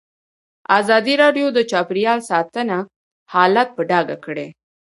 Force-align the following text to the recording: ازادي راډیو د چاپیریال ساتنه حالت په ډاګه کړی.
ازادي 0.79 1.13
راډیو 1.23 1.47
د 1.53 1.59
چاپیریال 1.71 2.19
ساتنه 2.29 2.77
حالت 3.33 3.69
په 3.77 3.81
ډاګه 3.89 4.17
کړی. 4.25 4.47